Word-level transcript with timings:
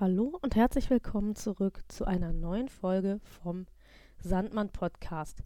Hallo 0.00 0.36
und 0.40 0.56
herzlich 0.56 0.90
willkommen 0.90 1.36
zurück 1.36 1.84
zu 1.86 2.06
einer 2.06 2.32
neuen 2.32 2.68
Folge 2.68 3.20
vom 3.42 3.66
Sandmann 4.18 4.70
Podcast. 4.70 5.44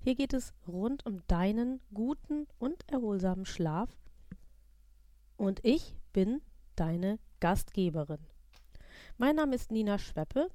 Hier 0.00 0.14
geht 0.16 0.32
es 0.32 0.54
rund 0.66 1.06
um 1.06 1.20
deinen 1.28 1.80
guten 1.92 2.48
und 2.58 2.90
erholsamen 2.90 3.44
Schlaf. 3.44 3.90
Und 5.36 5.60
ich 5.62 5.94
bin 6.12 6.40
deine 6.74 7.18
Gastgeberin. 7.38 8.18
Mein 9.18 9.36
Name 9.36 9.54
ist 9.54 9.70
Nina 9.70 9.98
Schweppe. 9.98 10.48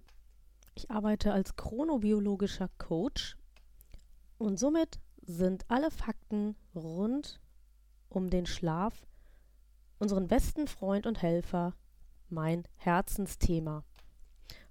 Ich 0.73 0.89
arbeite 0.89 1.31
als 1.31 1.55
chronobiologischer 1.55 2.69
Coach 2.79 3.37
und 4.39 4.59
somit 4.59 4.99
sind 5.21 5.63
alle 5.69 5.91
Fakten 5.91 6.55
rund 6.75 7.39
um 8.09 8.29
den 8.29 8.47
Schlaf, 8.47 9.05
unseren 9.99 10.27
besten 10.27 10.67
Freund 10.67 11.05
und 11.05 11.21
Helfer, 11.21 11.75
mein 12.29 12.67
Herzensthema. 12.75 13.83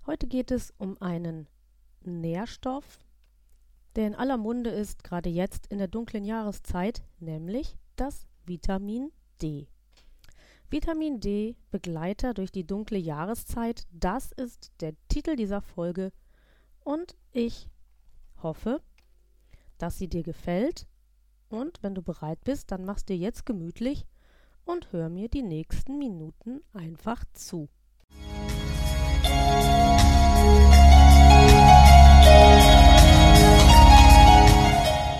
Heute 0.06 0.26
geht 0.26 0.50
es 0.50 0.72
um 0.78 1.00
einen 1.00 1.48
Nährstoff, 2.02 3.00
der 3.96 4.06
in 4.06 4.14
aller 4.14 4.36
Munde 4.36 4.70
ist, 4.70 5.04
gerade 5.04 5.28
jetzt 5.28 5.66
in 5.68 5.78
der 5.78 5.88
dunklen 5.88 6.24
Jahreszeit, 6.24 7.02
nämlich 7.18 7.76
das 7.96 8.26
Vitamin 8.44 9.10
D. 9.42 9.68
Vitamin 10.68 11.20
D, 11.20 11.56
Begleiter 11.70 12.34
durch 12.34 12.50
die 12.50 12.66
dunkle 12.66 12.98
Jahreszeit, 12.98 13.86
das 13.90 14.32
ist 14.32 14.72
der 14.80 14.94
Titel 15.08 15.36
dieser 15.36 15.62
Folge 15.62 16.12
und 16.80 17.16
ich 17.32 17.70
hoffe, 18.42 18.82
dass 19.78 19.96
sie 19.98 20.08
dir 20.08 20.22
gefällt 20.22 20.86
und 21.48 21.82
wenn 21.82 21.94
du 21.94 22.02
bereit 22.02 22.42
bist, 22.44 22.70
dann 22.72 22.84
machst 22.84 23.08
du 23.08 23.14
dir 23.14 23.20
jetzt 23.20 23.46
gemütlich 23.46 24.06
und 24.66 24.92
hör 24.92 25.08
mir 25.08 25.28
die 25.28 25.42
nächsten 25.42 25.98
Minuten 25.98 26.60
einfach 26.74 27.24
zu. 27.32 27.68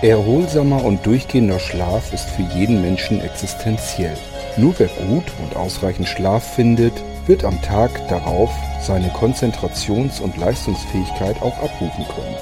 Erholsamer 0.03 0.85
und 0.85 1.03
durchgehender 1.07 1.59
Schlaf 1.59 2.13
ist 2.13 2.29
für 2.29 2.43
jeden 2.43 2.81
Menschen 2.81 3.19
existenziell. 3.19 4.15
Nur 4.55 4.75
wer 4.77 4.87
gut 4.87 5.25
und 5.43 5.55
ausreichend 5.55 6.07
Schlaf 6.07 6.53
findet, 6.53 6.93
wird 7.25 7.43
am 7.43 7.59
Tag 7.63 8.07
darauf 8.07 8.51
seine 8.79 9.09
Konzentrations- 9.09 10.21
und 10.21 10.37
Leistungsfähigkeit 10.37 11.41
auch 11.41 11.57
abrufen 11.57 12.05
können. 12.07 12.35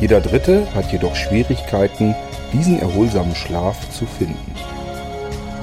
Jeder 0.00 0.20
Dritte 0.20 0.72
hat 0.74 0.92
jedoch 0.92 1.16
Schwierigkeiten, 1.16 2.14
diesen 2.52 2.78
erholsamen 2.78 3.34
Schlaf 3.34 3.90
zu 3.90 4.06
finden. 4.06 4.54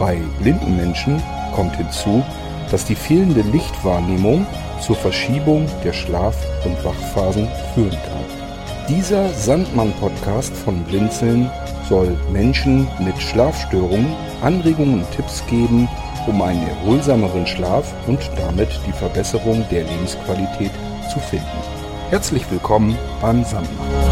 Bei 0.02 0.19
blinden 0.39 0.77
Menschen 0.77 1.21
kommt 1.53 1.75
hinzu, 1.75 2.23
dass 2.71 2.85
die 2.85 2.95
fehlende 2.95 3.41
Lichtwahrnehmung 3.41 4.47
zur 4.80 4.95
Verschiebung 4.95 5.67
der 5.83 5.93
Schlaf- 5.93 6.43
und 6.66 6.83
Wachphasen 6.83 7.47
führen 7.75 7.91
kann. 7.91 8.25
Dieser 8.89 9.30
Sandmann-Podcast 9.30 10.58
von 10.58 10.83
Blinzeln 10.85 11.52
soll 11.88 12.17
Menschen 12.31 12.88
mit 12.99 13.21
Schlafstörungen 13.21 14.16
Anregungen 14.41 15.02
und 15.02 15.11
Tipps 15.11 15.45
geben, 15.45 15.88
um 16.25 16.41
einen 16.41 16.67
erholsameren 16.67 17.45
Schlaf 17.45 17.93
und 18.08 18.19
damit 18.38 18.69
die 18.88 18.93
Verbesserung 18.93 19.63
der 19.69 19.83
Lebensqualität 19.83 20.71
zu 21.13 21.19
finden. 21.19 21.45
Herzlich 22.09 22.49
willkommen 22.49 22.97
beim 23.21 23.43
Sandmann. 23.43 24.11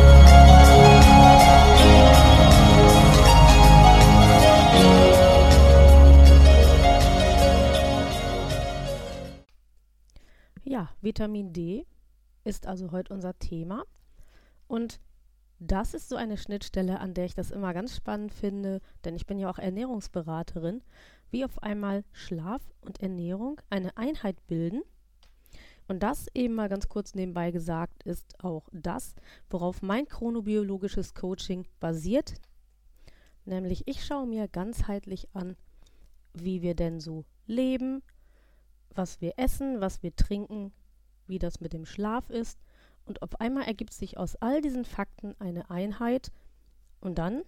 Ja, 10.64 10.90
Vitamin 11.02 11.54
D 11.54 11.86
ist 12.44 12.68
also 12.68 12.92
heute 12.92 13.14
unser 13.14 13.38
Thema. 13.40 13.86
Und 14.68 15.00
das 15.60 15.94
ist 15.94 16.10
so 16.10 16.16
eine 16.16 16.38
Schnittstelle, 16.38 17.00
an 17.00 17.14
der 17.14 17.26
ich 17.26 17.36
das 17.36 17.52
immer 17.52 17.74
ganz 17.74 17.96
spannend 17.96 18.34
finde, 18.34 18.82
denn 19.04 19.16
ich 19.16 19.26
bin 19.26 19.40
ja 19.40 19.50
auch 19.50 19.60
Ernährungsberaterin, 19.60 20.82
wie 21.32 21.44
auf 21.44 21.62
einmal 21.64 22.04
Schlaf 22.12 22.62
und 22.82 23.02
Ernährung 23.02 23.60
eine 23.70 23.96
Einheit 23.98 24.46
bilden. 24.48 24.82
Und 25.88 26.04
das 26.04 26.28
eben 26.34 26.54
mal 26.54 26.70
ganz 26.70 26.88
kurz 26.88 27.16
nebenbei 27.16 27.52
gesagt 27.52 28.04
ist 28.04 28.44
auch 28.44 28.70
das, 28.72 29.16
worauf 29.50 29.82
mein 29.82 30.08
chronobiologisches 30.08 31.14
Coaching 31.14 31.66
basiert. 31.80 32.36
Nämlich 33.46 33.88
ich 33.88 34.06
schaue 34.06 34.28
mir 34.28 34.48
ganzheitlich 34.48 35.28
an, 35.34 35.58
wie 36.34 36.62
wir 36.62 36.76
denn 36.76 37.00
so 37.00 37.26
leben, 37.48 38.04
was 39.00 39.22
wir 39.22 39.34
essen, 39.38 39.80
was 39.80 40.04
wir 40.04 40.14
trinken, 40.14 40.74
wie 41.26 41.40
das 41.40 41.62
mit 41.62 41.72
dem 41.72 41.86
Schlaf 41.86 42.30
ist. 42.30 42.60
Und 43.06 43.22
auf 43.22 43.40
einmal 43.40 43.64
ergibt 43.64 43.94
sich 43.94 44.18
aus 44.18 44.36
all 44.36 44.62
diesen 44.62 44.84
Fakten 44.84 45.36
eine 45.40 45.70
Einheit. 45.70 46.34
Und 47.00 47.18
dann 47.18 47.44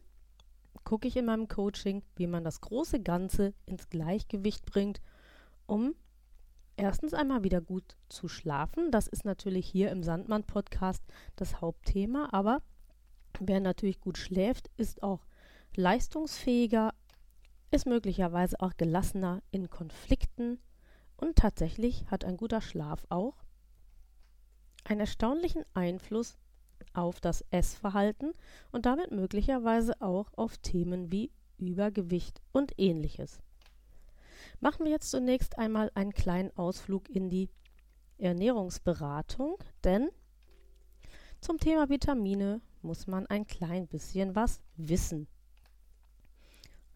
gucke 0.86 1.10
ich 1.10 1.18
in 1.18 1.26
meinem 1.26 1.50
Coaching, 1.50 2.04
wie 2.16 2.26
man 2.26 2.46
das 2.46 2.62
große 2.62 3.02
Ganze 3.02 3.54
ins 3.66 3.90
Gleichgewicht 3.90 4.66
bringt, 4.66 5.02
um 5.66 5.94
erstens 6.78 7.14
einmal 7.14 7.44
wieder 7.44 7.60
gut 7.60 7.98
zu 8.08 8.30
schlafen. 8.30 8.90
Das 8.90 9.08
ist 9.08 9.26
natürlich 9.26 9.68
hier 9.68 9.92
im 9.92 10.04
Sandmann-Podcast 10.04 11.04
das 11.36 11.60
Hauptthema. 11.60 12.30
Aber 12.32 12.62
wer 13.42 13.60
natürlich 13.60 14.00
gut 14.00 14.18
schläft, 14.18 14.72
ist 14.78 15.04
auch 15.04 15.26
leistungsfähiger, 15.76 16.94
ist 17.72 17.88
möglicherweise 17.88 18.58
auch 18.62 18.72
gelassener 18.78 19.44
in 19.52 19.70
Konflikten 19.70 20.58
und 21.22 21.38
tatsächlich 21.38 22.06
hat 22.08 22.26
ein 22.26 22.36
guter 22.36 22.60
Schlaf 22.60 23.06
auch 23.10 23.38
einen 24.84 25.00
erstaunlichen 25.00 25.64
Einfluss 25.74 26.38
auf 26.94 27.22
das 27.22 27.46
Essverhalten 27.52 28.34
und 28.72 28.86
damit 28.86 29.12
möglicherweise 29.12 30.02
auch 30.02 30.34
auf 30.36 30.58
Themen 30.58 31.12
wie 31.12 31.32
Übergewicht 31.58 32.42
und 32.52 32.74
ähnliches. 32.78 33.40
Machen 34.60 34.86
wir 34.86 34.92
jetzt 34.92 35.12
zunächst 35.12 35.58
einmal 35.58 35.92
einen 35.94 36.12
kleinen 36.12 36.56
Ausflug 36.58 37.10
in 37.10 37.30
die 37.30 37.50
Ernährungsberatung, 38.18 39.58
denn 39.84 40.10
zum 41.40 41.60
Thema 41.60 41.90
Vitamine 41.90 42.62
muss 42.82 43.08
man 43.08 43.28
ein 43.28 43.46
klein 43.46 43.88
bisschen 43.88 44.36
was 44.36 44.62
wissen. 44.76 45.28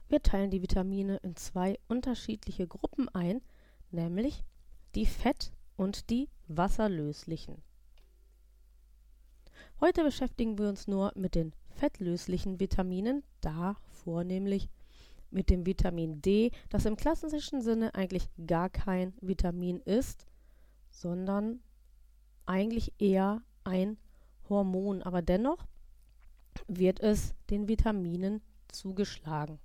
Wir 0.07 0.21
teilen 0.21 0.51
die 0.51 0.61
Vitamine 0.61 1.17
in 1.17 1.35
zwei 1.35 1.79
unterschiedliche 1.87 2.67
Gruppen 2.67 3.09
ein, 3.09 3.41
nämlich 3.91 4.43
die 4.95 5.05
fett- 5.05 5.51
und 5.75 6.09
die 6.09 6.29
wasserlöslichen. 6.47 7.61
Heute 9.81 10.03
beschäftigen 10.03 10.57
wir 10.57 10.69
uns 10.69 10.87
nur 10.87 11.11
mit 11.15 11.35
den 11.35 11.53
fettlöslichen 11.69 12.59
Vitaminen, 12.59 13.23
da 13.41 13.75
vornehmlich 13.89 14.69
mit 15.31 15.49
dem 15.49 15.65
Vitamin 15.65 16.21
D, 16.21 16.51
das 16.69 16.85
im 16.85 16.95
klassischen 16.95 17.61
Sinne 17.61 17.93
eigentlich 17.93 18.29
gar 18.47 18.69
kein 18.69 19.13
Vitamin 19.19 19.81
ist, 19.81 20.25
sondern 20.89 21.59
eigentlich 22.45 22.93
eher 22.99 23.41
ein 23.65 23.97
Hormon. 24.47 25.03
Aber 25.03 25.21
dennoch 25.21 25.65
wird 26.67 27.01
es 27.01 27.33
den 27.49 27.67
Vitaminen 27.67 28.41
zugeschlagen. 28.69 29.59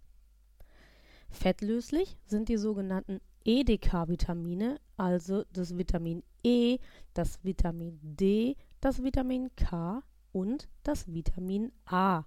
Fettlöslich 1.29 2.17
sind 2.27 2.49
die 2.49 2.57
sogenannten 2.57 3.21
EDK-Vitamine, 3.45 4.81
also 4.97 5.45
das 5.53 5.77
Vitamin 5.77 6.23
E, 6.43 6.79
das 7.15 7.43
Vitamin 7.43 7.99
D, 8.03 8.57
das 8.81 9.03
Vitamin 9.03 9.51
K 9.57 10.03
und 10.33 10.69
das 10.83 11.13
Vitamin 11.13 11.73
A. 11.87 12.25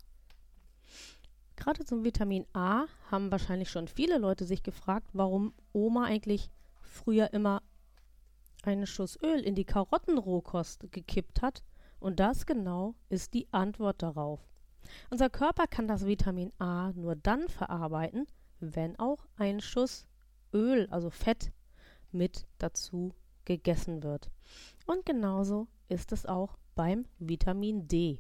Gerade 1.56 1.86
zum 1.86 2.04
Vitamin 2.04 2.46
A 2.54 2.86
haben 3.12 3.32
wahrscheinlich 3.32 3.70
schon 3.70 3.88
viele 3.88 4.18
Leute 4.18 4.46
sich 4.46 4.64
gefragt, 4.64 5.10
warum 5.14 5.54
Oma 5.72 6.06
eigentlich 6.06 6.50
früher 6.82 7.32
immer 7.34 7.62
einen 8.64 8.88
Schuss 8.88 9.18
Öl 9.22 9.40
in 9.40 9.56
die 9.56 9.66
Karottenrohkost 9.66 10.92
gekippt 10.92 11.42
hat. 11.42 11.64
Und 12.00 12.20
das 12.20 12.46
genau 12.46 12.96
ist 13.10 13.34
die 13.34 13.48
Antwort 13.52 14.02
darauf. 14.02 14.42
Unser 15.10 15.30
Körper 15.30 15.68
kann 15.68 15.88
das 15.88 16.06
Vitamin 16.06 16.52
A 16.60 16.92
nur 16.94 17.16
dann 17.16 17.48
verarbeiten, 17.48 18.28
wenn 18.60 19.00
auch 19.00 19.26
ein 19.38 19.62
Schuss 19.62 20.06
Öl, 20.54 20.88
also 20.90 21.10
Fett, 21.10 21.52
mit 22.12 22.46
dazu 22.58 23.14
gegessen 23.46 24.04
wird. 24.04 24.30
Und 24.86 25.06
genauso 25.06 25.68
ist 25.90 26.12
es 26.12 26.26
auch 26.26 26.58
beim 26.76 27.06
Vitamin 27.20 27.88
D. 27.88 28.20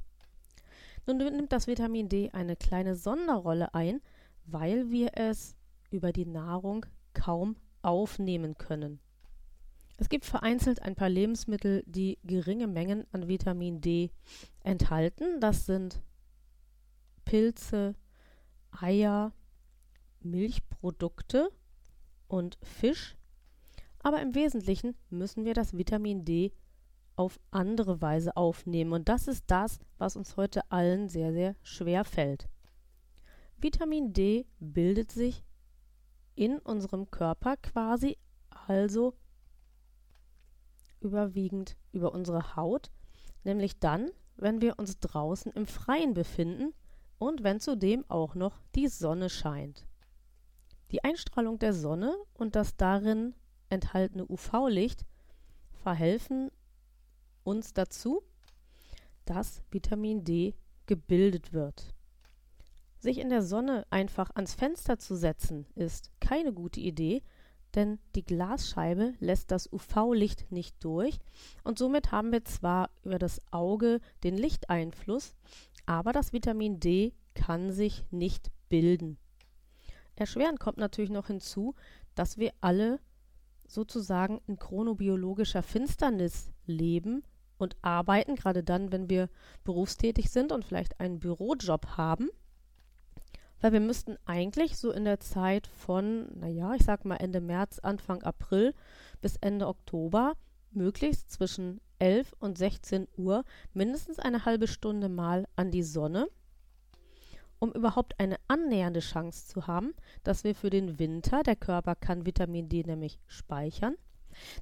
Nun 1.06 1.18
nimmt 1.18 1.51
das 1.51 1.68
Vitamin 1.68 2.09
D 2.09 2.30
eine 2.31 2.56
kleine 2.56 2.95
Sonderrolle 2.95 3.74
ein, 3.74 4.01
weil 4.45 4.89
wir 4.89 5.12
es 5.15 5.56
über 5.91 6.12
die 6.12 6.25
Nahrung 6.25 6.85
kaum 7.13 7.56
aufnehmen 7.81 8.57
können. 8.57 9.00
Es 9.97 10.09
gibt 10.09 10.25
vereinzelt 10.25 10.81
ein 10.81 10.95
paar 10.95 11.09
Lebensmittel, 11.09 11.83
die 11.86 12.18
geringe 12.24 12.68
Mengen 12.68 13.06
an 13.12 13.27
Vitamin 13.27 13.79
D 13.79 14.12
enthalten. 14.62 15.39
Das 15.39 15.65
sind 15.65 16.01
Pilze, 17.25 17.95
Eier, 18.71 19.33
Milchprodukte 20.21 21.50
und 22.33 22.57
Fisch. 22.63 23.15
Aber 24.00 24.19
im 24.19 24.33
Wesentlichen 24.33 24.97
müssen 25.12 25.45
wir 25.45 25.53
das 25.53 25.77
Vitamin 25.77 26.25
D 26.25 26.51
auf 27.15 27.39
andere 27.51 28.01
Weise 28.01 28.35
aufnehmen. 28.35 28.91
Und 28.91 29.07
das 29.07 29.27
ist 29.27 29.44
das, 29.47 29.80
was 30.00 30.15
uns 30.15 30.35
heute 30.35 30.62
allen 30.71 31.09
sehr, 31.09 31.31
sehr 31.31 31.56
schwer 31.62 32.03
fällt. 32.03 32.50
Vitamin 33.57 34.13
D 34.13 34.47
bildet 34.59 35.12
sich 35.12 35.44
in 36.33 36.57
unserem 36.57 37.12
Körper 37.12 37.56
quasi, 37.57 38.18
also 38.50 39.13
überwiegend 41.01 41.77
über 41.91 42.13
unsere 42.13 42.56
Haut, 42.56 42.89
nämlich 43.44 43.77
dann, 43.77 44.09
wenn 44.38 44.59
wir 44.59 44.79
uns 44.79 44.97
draußen 45.00 45.51
im 45.51 45.68
Freien 45.68 46.15
befinden 46.15 46.74
und 47.19 47.44
wenn 47.44 47.59
zudem 47.59 48.03
auch 48.09 48.33
noch 48.33 48.59
die 48.74 48.88
Sonne 48.88 49.29
scheint. 49.29 49.86
Die 50.93 51.03
Einstrahlung 51.03 51.57
der 51.57 51.73
Sonne 51.73 52.15
und 52.35 52.55
das 52.55 52.77
darin 52.77 53.33
enthaltene 53.69 54.27
UV-Licht 54.29 55.07
verhelfen 55.81 56.51
uns 57.43 57.73
dazu, 57.73 58.21
dass 59.25 59.63
Vitamin 59.71 60.23
D 60.23 60.53
gebildet 60.85 61.51
wird. 61.51 61.95
Sich 62.99 63.17
in 63.17 63.29
der 63.29 63.41
Sonne 63.41 63.87
einfach 63.89 64.29
ans 64.35 64.53
Fenster 64.53 64.99
zu 64.99 65.15
setzen, 65.15 65.65
ist 65.73 66.11
keine 66.19 66.53
gute 66.53 66.79
Idee, 66.79 67.23
denn 67.73 67.97
die 68.13 68.23
Glasscheibe 68.23 69.15
lässt 69.19 69.49
das 69.49 69.67
UV-Licht 69.73 70.51
nicht 70.51 70.75
durch 70.83 71.17
und 71.63 71.79
somit 71.79 72.11
haben 72.11 72.31
wir 72.31 72.45
zwar 72.45 72.91
über 73.01 73.17
das 73.17 73.41
Auge 73.51 73.99
den 74.23 74.37
Lichteinfluss, 74.37 75.33
aber 75.87 76.13
das 76.13 76.33
Vitamin 76.33 76.79
D 76.79 77.15
kann 77.33 77.71
sich 77.71 78.05
nicht 78.11 78.51
bilden. 78.69 79.17
Erschwerend 80.15 80.60
kommt 80.60 80.77
natürlich 80.77 81.12
noch 81.12 81.27
hinzu, 81.27 81.75
dass 82.15 82.38
wir 82.38 82.51
alle 82.62 83.00
sozusagen 83.68 84.42
in 84.48 84.60
chronobiologischer 84.60 85.63
Finsternis 85.63 86.51
leben 86.65 87.24
und 87.57 87.75
arbeiten, 87.81 88.36
gerade 88.36 88.63
dann, 88.63 88.92
wenn 88.92 89.10
wir 89.10 89.30
berufstätig 89.63 90.30
sind 90.30 90.51
und 90.51 90.65
vielleicht 90.65 91.00
einen 91.00 91.19
Bürojob 91.19 91.98
haben. 91.98 92.30
Weil 93.62 93.74
wir 93.74 93.80
müssten 93.80 94.18
eigentlich 94.25 94.77
so 94.77 94.92
in 94.92 95.06
der 95.06 95.19
Zeit 95.19 95.68
von, 95.68 96.27
naja, 96.38 96.74
ich 96.75 96.83
sag 96.83 97.06
mal 97.06 97.15
Ende 97.15 97.39
März, 97.39 97.80
Anfang 97.80 98.21
April 98.21 98.74
bis 99.21 99.38
Ende 99.38 99.68
Oktober 99.68 100.33
möglichst 100.71 101.31
zwischen 101.31 101.80
11 102.00 102.33
und 102.39 102.57
16 102.57 103.07
Uhr 103.15 103.45
mindestens 103.74 104.19
eine 104.19 104.45
halbe 104.45 104.68
Stunde 104.68 105.07
mal 105.07 105.48
an 105.56 105.71
die 105.71 105.83
Sonne, 105.83 106.27
um 107.63 107.71
überhaupt 107.71 108.19
eine 108.19 108.36
annähernde 108.50 109.00
Chance 109.00 109.48
zu 109.48 109.68
haben, 109.68 109.94
dass 110.25 110.44
wir 110.44 110.54
für 110.54 110.69
den 110.69 111.00
Winter, 111.00 111.44
der 111.44 111.56
Körper 111.56 111.95
kann 111.95 112.25
Vitamin 112.25 112.68
D 112.68 112.83
nämlich 112.83 113.19
speichern, 113.25 113.95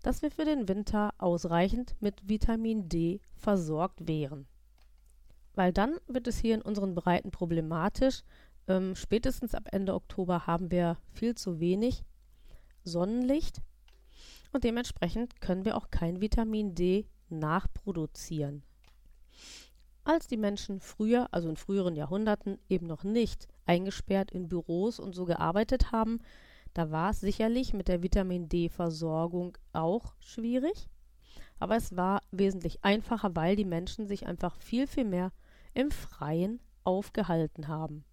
dass 0.04 0.22
wir 0.22 0.30
für 0.30 0.46
den 0.46 0.68
Winter 0.68 1.12
ausreichend 1.18 1.96
mit 2.00 2.30
Vitamin 2.30 2.90
D 2.90 3.20
versorgt 3.34 4.08
wären. 4.08 4.46
Weil 5.56 5.74
dann 5.74 5.98
wird 6.06 6.28
es 6.28 6.38
hier 6.38 6.54
in 6.54 6.62
unseren 6.62 6.94
Breiten 6.94 7.32
problematisch. 7.32 8.22
Ähm, 8.68 8.96
spätestens 8.96 9.56
ab 9.56 9.70
Ende 9.72 9.96
Oktober 9.96 10.46
haben 10.46 10.70
wir 10.70 11.00
viel 11.12 11.34
zu 11.34 11.60
wenig 11.60 12.04
Sonnenlicht 12.84 13.64
und 14.52 14.64
dementsprechend 14.64 15.42
können 15.42 15.66
wir 15.66 15.76
auch 15.76 15.90
kein 15.90 16.22
Vitamin 16.22 16.76
D 16.76 17.08
nachproduzieren. 17.30 18.62
Als 20.04 20.28
die 20.28 20.38
Menschen 20.38 20.80
früher, 20.80 21.28
also 21.32 21.50
in 21.50 21.58
früheren 21.58 21.96
Jahrhunderten, 21.96 22.58
eben 22.70 22.88
noch 22.88 23.04
nicht 23.04 23.48
eingesperrt 23.66 24.32
in 24.32 24.48
Büros 24.48 25.00
und 25.00 25.14
so 25.14 25.26
gearbeitet 25.26 25.92
haben, 25.92 26.20
da 26.74 26.90
war 26.90 27.12
es 27.12 27.20
sicherlich 27.20 27.74
mit 27.74 27.88
der 27.88 28.02
Vitamin 28.02 28.50
D-Versorgung 28.50 29.58
auch 29.74 30.14
schwierig. 30.20 30.90
Aber 31.60 31.76
es 31.76 31.96
war 31.96 32.22
wesentlich 32.32 32.84
einfacher, 32.84 33.36
weil 33.36 33.56
die 33.56 33.66
Menschen 33.66 34.08
sich 34.08 34.26
einfach 34.26 34.56
viel, 34.58 34.88
viel 34.88 35.06
mehr 35.06 35.32
im 35.74 35.92
Freien 35.92 36.60
aufgehalten 36.84 37.68
haben. 37.68 38.04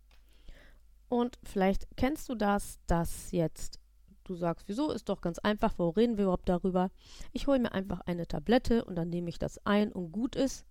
Und 1.08 1.38
vielleicht 1.42 1.88
kennst 1.96 2.28
du 2.28 2.34
das, 2.34 2.78
dass 2.86 3.32
jetzt 3.32 3.80
du 4.24 4.34
sagst, 4.34 4.68
wieso 4.68 4.90
ist 4.90 5.08
doch 5.08 5.22
ganz 5.22 5.38
einfach, 5.38 5.74
wo 5.78 5.88
reden 5.88 6.18
wir 6.18 6.24
überhaupt 6.24 6.48
darüber? 6.48 6.90
Ich 7.32 7.46
hole 7.46 7.58
mir 7.58 7.72
einfach 7.72 8.02
eine 8.02 8.26
Tablette 8.26 8.84
und 8.84 8.96
dann 8.96 9.08
nehme 9.08 9.30
ich 9.30 9.38
das 9.38 9.64
ein 9.64 9.90
und 9.90 10.12
gut 10.12 10.36
ist. 10.36 10.66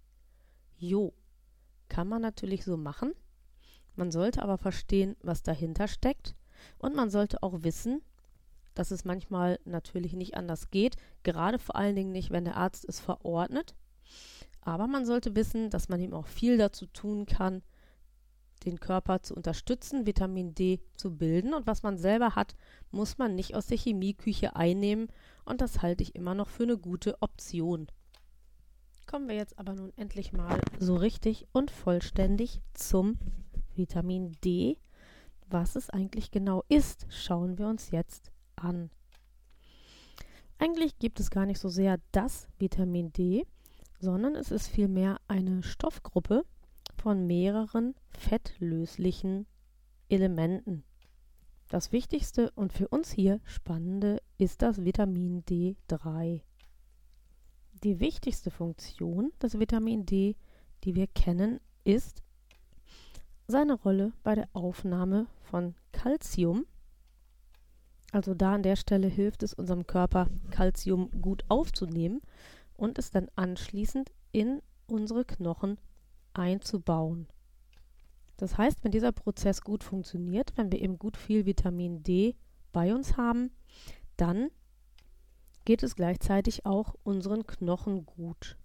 Jo, 0.77 1.13
kann 1.89 2.07
man 2.07 2.21
natürlich 2.21 2.63
so 2.63 2.77
machen. 2.77 3.13
Man 3.95 4.11
sollte 4.11 4.43
aber 4.43 4.57
verstehen, 4.57 5.15
was 5.21 5.41
dahinter 5.41 5.87
steckt. 5.87 6.35
Und 6.77 6.95
man 6.95 7.09
sollte 7.09 7.41
auch 7.43 7.63
wissen, 7.63 8.01
dass 8.75 8.91
es 8.91 9.05
manchmal 9.05 9.59
natürlich 9.65 10.13
nicht 10.13 10.35
anders 10.35 10.69
geht, 10.69 10.97
gerade 11.23 11.57
vor 11.57 11.75
allen 11.75 11.95
Dingen 11.95 12.11
nicht, 12.11 12.29
wenn 12.29 12.45
der 12.45 12.57
Arzt 12.57 12.85
es 12.87 12.99
verordnet. 12.99 13.75
Aber 14.61 14.87
man 14.87 15.05
sollte 15.05 15.35
wissen, 15.35 15.69
dass 15.69 15.89
man 15.89 15.99
ihm 15.99 16.13
auch 16.13 16.27
viel 16.27 16.57
dazu 16.57 16.85
tun 16.87 17.25
kann, 17.25 17.63
den 18.65 18.79
Körper 18.79 19.21
zu 19.21 19.33
unterstützen, 19.33 20.05
Vitamin 20.05 20.53
D 20.53 20.79
zu 20.95 21.15
bilden. 21.15 21.53
Und 21.53 21.65
was 21.65 21.83
man 21.83 21.97
selber 21.97 22.35
hat, 22.35 22.55
muss 22.91 23.17
man 23.17 23.33
nicht 23.33 23.55
aus 23.55 23.67
der 23.67 23.77
Chemieküche 23.77 24.55
einnehmen. 24.55 25.07
Und 25.45 25.61
das 25.61 25.81
halte 25.81 26.03
ich 26.03 26.15
immer 26.15 26.35
noch 26.35 26.49
für 26.49 26.63
eine 26.63 26.77
gute 26.77 27.21
Option. 27.21 27.87
Kommen 29.07 29.29
wir 29.29 29.35
jetzt 29.35 29.57
aber 29.57 29.73
nun 29.73 29.93
endlich 29.95 30.33
mal 30.33 30.59
so 30.79 30.95
richtig 30.95 31.47
und 31.53 31.71
vollständig 31.71 32.59
zum 32.73 33.17
Vitamin 33.73 34.33
D. 34.43 34.77
Was 35.49 35.77
es 35.77 35.89
eigentlich 35.89 36.29
genau 36.29 36.65
ist, 36.67 37.07
schauen 37.09 37.57
wir 37.57 37.67
uns 37.67 37.91
jetzt 37.91 38.33
an. 38.57 38.89
Eigentlich 40.59 40.99
gibt 40.99 41.21
es 41.21 41.31
gar 41.31 41.45
nicht 41.45 41.59
so 41.59 41.69
sehr 41.69 42.01
das 42.11 42.49
Vitamin 42.59 43.13
D, 43.13 43.45
sondern 44.01 44.35
es 44.35 44.51
ist 44.51 44.67
vielmehr 44.67 45.21
eine 45.29 45.63
Stoffgruppe 45.63 46.43
von 46.97 47.25
mehreren 47.25 47.95
fettlöslichen 48.09 49.47
Elementen. 50.09 50.83
Das 51.69 51.93
wichtigste 51.93 52.51
und 52.55 52.73
für 52.73 52.89
uns 52.89 53.11
hier 53.11 53.39
spannende 53.45 54.21
ist 54.37 54.61
das 54.61 54.83
Vitamin 54.83 55.45
D3. 55.45 56.41
Die 57.83 57.99
wichtigste 57.99 58.49
Funktion 58.49 59.31
des 59.41 59.59
Vitamin 59.59 60.05
D, 60.05 60.35
die 60.83 60.95
wir 60.95 61.05
kennen, 61.05 61.59
ist 61.83 62.23
seine 63.47 63.75
Rolle 63.75 64.13
bei 64.23 64.33
der 64.33 64.49
Aufnahme 64.53 65.27
von 65.43 65.75
Calcium. 65.91 66.65
Also 68.11 68.33
da 68.33 68.55
an 68.55 68.63
der 68.63 68.77
Stelle 68.77 69.07
hilft 69.07 69.43
es 69.43 69.53
unserem 69.53 69.85
Körper, 69.85 70.27
Calcium 70.49 71.11
gut 71.21 71.45
aufzunehmen 71.49 72.21
und 72.75 72.97
es 72.97 73.11
dann 73.11 73.29
anschließend 73.35 74.11
in 74.31 74.61
unsere 74.87 75.23
Knochen 75.23 75.77
einzubauen. 76.33 77.27
Das 78.37 78.57
heißt, 78.57 78.83
wenn 78.83 78.91
dieser 78.91 79.11
Prozess 79.11 79.61
gut 79.61 79.83
funktioniert, 79.83 80.53
wenn 80.55 80.71
wir 80.71 80.81
eben 80.81 80.97
gut 80.97 81.15
viel 81.15 81.45
Vitamin 81.45 82.01
D 82.01 82.35
bei 82.71 82.93
uns 82.93 83.17
haben, 83.17 83.51
dann 84.15 84.49
geht 85.67 85.83
es 85.83 85.97
gleichzeitig 85.97 86.65
auch 86.65 86.95
unseren 87.03 87.45
Knochen 87.45 88.05
gut. 88.05 88.55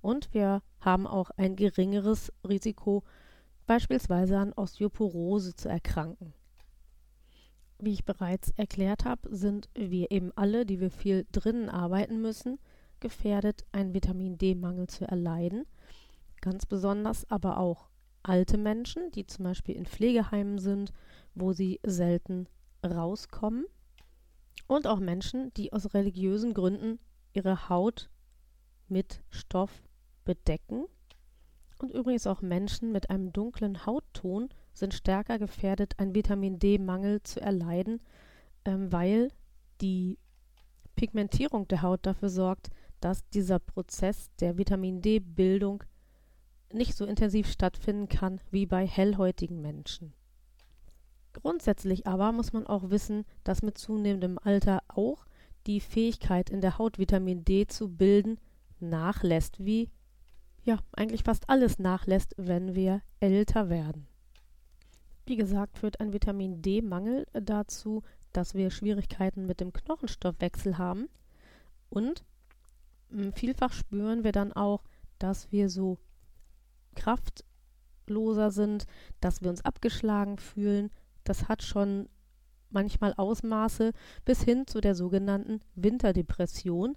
Und 0.00 0.34
wir 0.34 0.62
haben 0.80 1.06
auch 1.06 1.30
ein 1.36 1.54
geringeres 1.54 2.32
Risiko, 2.42 3.04
beispielsweise 3.68 4.36
an 4.36 4.52
Osteoporose 4.54 5.54
zu 5.54 5.68
erkranken. 5.68 6.34
Wie 7.78 7.92
ich 7.92 8.04
bereits 8.04 8.50
erklärt 8.56 9.04
habe, 9.04 9.32
sind 9.32 9.68
wir 9.76 10.10
eben 10.10 10.32
alle, 10.34 10.66
die 10.66 10.80
wir 10.80 10.90
viel 10.90 11.24
drinnen 11.30 11.68
arbeiten 11.68 12.20
müssen, 12.20 12.58
gefährdet, 12.98 13.64
einen 13.70 13.94
Vitamin 13.94 14.36
D-Mangel 14.36 14.88
zu 14.88 15.06
erleiden. 15.06 15.66
Ganz 16.40 16.66
besonders 16.66 17.30
aber 17.30 17.58
auch 17.58 17.90
alte 18.24 18.58
Menschen, 18.58 19.12
die 19.12 19.24
zum 19.24 19.44
Beispiel 19.44 19.76
in 19.76 19.86
Pflegeheimen 19.86 20.58
sind, 20.58 20.92
wo 21.32 21.52
sie 21.52 21.78
selten 21.84 22.48
rauskommen 22.84 23.66
und 24.70 24.86
auch 24.86 25.00
Menschen, 25.00 25.52
die 25.54 25.72
aus 25.72 25.94
religiösen 25.94 26.54
Gründen 26.54 27.00
ihre 27.32 27.68
Haut 27.68 28.08
mit 28.86 29.20
Stoff 29.28 29.82
bedecken. 30.24 30.84
Und 31.80 31.90
übrigens 31.90 32.28
auch 32.28 32.40
Menschen 32.40 32.92
mit 32.92 33.10
einem 33.10 33.32
dunklen 33.32 33.84
Hautton 33.84 34.48
sind 34.72 34.94
stärker 34.94 35.40
gefährdet, 35.40 35.98
einen 35.98 36.14
Vitamin 36.14 36.60
D-Mangel 36.60 37.20
zu 37.24 37.40
erleiden, 37.40 38.00
ähm, 38.64 38.92
weil 38.92 39.32
die 39.80 40.18
Pigmentierung 40.94 41.66
der 41.66 41.82
Haut 41.82 42.06
dafür 42.06 42.28
sorgt, 42.28 42.70
dass 43.00 43.28
dieser 43.30 43.58
Prozess 43.58 44.30
der 44.36 44.56
Vitamin 44.56 45.02
D-Bildung 45.02 45.82
nicht 46.72 46.94
so 46.94 47.06
intensiv 47.06 47.50
stattfinden 47.50 48.08
kann 48.08 48.40
wie 48.52 48.66
bei 48.66 48.86
hellhäutigen 48.86 49.60
Menschen. 49.60 50.14
Grundsätzlich 51.32 52.06
aber 52.06 52.32
muss 52.32 52.52
man 52.52 52.66
auch 52.66 52.90
wissen, 52.90 53.24
dass 53.44 53.62
mit 53.62 53.78
zunehmendem 53.78 54.38
Alter 54.42 54.82
auch 54.88 55.26
die 55.66 55.80
Fähigkeit 55.80 56.50
in 56.50 56.60
der 56.60 56.78
Haut 56.78 56.98
Vitamin 56.98 57.44
D 57.44 57.66
zu 57.66 57.88
bilden 57.88 58.38
nachlässt, 58.80 59.64
wie 59.64 59.90
ja 60.64 60.78
eigentlich 60.92 61.24
fast 61.24 61.48
alles 61.48 61.78
nachlässt, 61.78 62.34
wenn 62.36 62.74
wir 62.74 63.02
älter 63.20 63.68
werden. 63.68 64.06
Wie 65.26 65.36
gesagt, 65.36 65.78
führt 65.78 66.00
ein 66.00 66.12
Vitamin 66.12 66.62
D-Mangel 66.62 67.26
dazu, 67.32 68.02
dass 68.32 68.54
wir 68.54 68.70
Schwierigkeiten 68.70 69.46
mit 69.46 69.60
dem 69.60 69.72
Knochenstoffwechsel 69.72 70.78
haben. 70.78 71.08
Und 71.88 72.24
hm, 73.10 73.32
vielfach 73.32 73.72
spüren 73.72 74.24
wir 74.24 74.32
dann 74.32 74.52
auch, 74.52 74.82
dass 75.18 75.52
wir 75.52 75.68
so 75.68 75.98
kraftloser 76.94 78.50
sind, 78.50 78.86
dass 79.20 79.42
wir 79.42 79.50
uns 79.50 79.64
abgeschlagen 79.64 80.38
fühlen. 80.38 80.90
Das 81.24 81.48
hat 81.48 81.62
schon 81.62 82.08
manchmal 82.70 83.14
Ausmaße 83.16 83.92
bis 84.24 84.42
hin 84.42 84.66
zu 84.66 84.80
der 84.80 84.94
sogenannten 84.94 85.60
Winterdepression, 85.74 86.96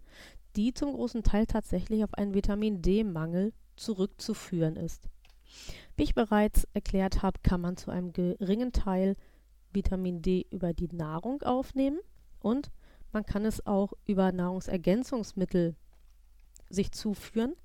die 0.55 0.73
zum 0.73 0.93
großen 0.93 1.23
Teil 1.23 1.45
tatsächlich 1.45 2.03
auf 2.03 2.13
einen 2.13 2.33
Vitamin 2.33 2.81
D-Mangel 2.81 3.53
zurückzuführen 3.75 4.75
ist. 4.75 5.09
Wie 5.95 6.03
ich 6.03 6.15
bereits 6.15 6.67
erklärt 6.73 7.21
habe, 7.21 7.39
kann 7.43 7.61
man 7.61 7.77
zu 7.77 7.91
einem 7.91 8.13
geringen 8.13 8.71
Teil 8.71 9.15
Vitamin 9.71 10.21
D 10.21 10.45
über 10.51 10.73
die 10.73 10.89
Nahrung 10.91 11.41
aufnehmen 11.41 11.99
und 12.39 12.71
man 13.11 13.25
kann 13.25 13.45
es 13.45 13.65
auch 13.65 13.93
über 14.05 14.31
Nahrungsergänzungsmittel 14.31 15.75
sich 16.69 16.91
zuführen. 16.91 17.55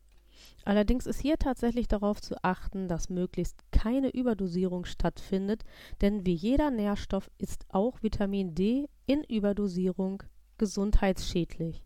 Allerdings 0.64 1.06
ist 1.06 1.20
hier 1.20 1.38
tatsächlich 1.38 1.88
darauf 1.88 2.20
zu 2.20 2.36
achten, 2.42 2.88
dass 2.88 3.08
möglichst 3.08 3.62
keine 3.72 4.10
Überdosierung 4.10 4.84
stattfindet, 4.84 5.64
denn 6.00 6.26
wie 6.26 6.34
jeder 6.34 6.70
Nährstoff 6.70 7.30
ist 7.38 7.64
auch 7.68 8.02
Vitamin 8.02 8.54
D 8.54 8.88
in 9.06 9.24
Überdosierung 9.24 10.22
gesundheitsschädlich. 10.58 11.82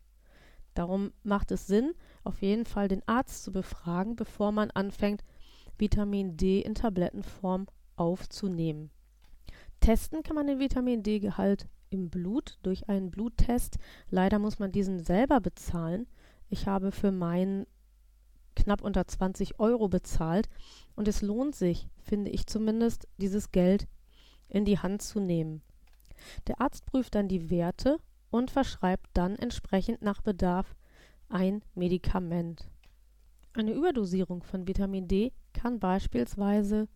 Darum 0.74 1.12
macht 1.22 1.52
es 1.52 1.66
Sinn, 1.66 1.92
auf 2.24 2.40
jeden 2.42 2.64
Fall 2.64 2.88
den 2.88 3.06
Arzt 3.06 3.44
zu 3.44 3.52
befragen, 3.52 4.16
bevor 4.16 4.52
man 4.52 4.70
anfängt, 4.70 5.22
Vitamin 5.78 6.36
D 6.36 6.60
in 6.60 6.74
Tablettenform 6.74 7.66
aufzunehmen. 7.96 8.90
Testen 9.80 10.22
kann 10.22 10.36
man 10.36 10.46
den 10.46 10.60
Vitamin 10.60 11.02
D-Gehalt 11.02 11.66
im 11.90 12.08
Blut 12.08 12.58
durch 12.62 12.88
einen 12.88 13.10
Bluttest. 13.10 13.78
Leider 14.08 14.38
muss 14.38 14.58
man 14.58 14.72
diesen 14.72 15.00
selber 15.00 15.40
bezahlen. 15.40 16.06
Ich 16.48 16.66
habe 16.66 16.92
für 16.92 17.12
meinen 17.12 17.66
knapp 18.54 18.82
unter 18.82 19.06
20 19.06 19.58
Euro 19.58 19.88
bezahlt 19.88 20.48
und 20.94 21.08
es 21.08 21.22
lohnt 21.22 21.54
sich, 21.54 21.88
finde 22.02 22.30
ich 22.30 22.46
zumindest, 22.46 23.08
dieses 23.18 23.52
Geld 23.52 23.86
in 24.48 24.64
die 24.64 24.78
Hand 24.78 25.02
zu 25.02 25.20
nehmen. 25.20 25.62
Der 26.46 26.60
Arzt 26.60 26.86
prüft 26.86 27.14
dann 27.14 27.28
die 27.28 27.50
Werte 27.50 27.98
und 28.30 28.50
verschreibt 28.50 29.08
dann 29.14 29.36
entsprechend 29.36 30.02
nach 30.02 30.20
Bedarf 30.20 30.74
ein 31.28 31.62
Medikament. 31.74 32.68
Eine 33.54 33.72
Überdosierung 33.72 34.42
von 34.42 34.66
Vitamin 34.66 35.08
D 35.08 35.32
kann 35.52 35.78
beispielsweise 35.78 36.88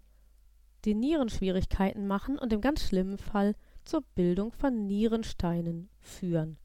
die 0.84 0.94
Nierenschwierigkeiten 0.94 2.06
machen 2.06 2.38
und 2.38 2.52
im 2.52 2.60
ganz 2.60 2.82
schlimmen 2.82 3.18
Fall 3.18 3.54
zur 3.84 4.02
Bildung 4.14 4.52
von 4.52 4.86
Nierensteinen 4.86 5.88
führen. 6.00 6.58